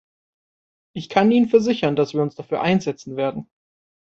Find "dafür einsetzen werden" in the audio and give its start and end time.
2.33-3.47